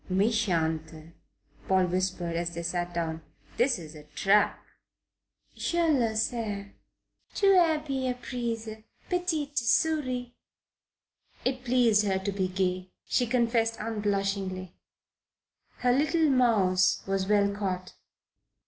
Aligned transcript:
"Mechante," 0.11 1.13
Paul 1.67 1.85
whispered, 1.85 2.35
as 2.35 2.55
they 2.55 2.63
sat 2.63 2.91
down. 2.91 3.21
"This 3.57 3.77
is 3.77 3.93
a 3.93 4.01
trap." 4.01 4.65
"Je 5.55 5.77
le 5.79 6.15
sais. 6.15 6.69
Tu 7.35 7.45
est 7.55 7.85
bien 7.85 8.15
prise, 8.15 8.77
petite 9.11 9.59
souris." 9.59 10.31
It 11.45 11.63
pleased 11.63 12.03
her 12.05 12.17
to 12.17 12.31
be 12.31 12.47
gay. 12.47 12.89
She 13.05 13.27
confessed 13.27 13.77
unblushingly. 13.79 14.73
Her 15.77 15.93
little 15.93 16.31
mouse 16.31 17.03
was 17.05 17.27
well 17.27 17.53
caught. 17.55 17.93